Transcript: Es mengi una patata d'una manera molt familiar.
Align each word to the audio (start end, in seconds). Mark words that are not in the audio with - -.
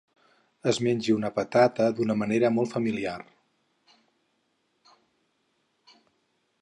Es 0.69 0.77
mengi 0.85 1.11
una 1.15 1.29
patata 1.35 1.85
d'una 1.99 2.15
manera 2.21 2.51
molt 2.55 2.73
familiar. 2.77 3.17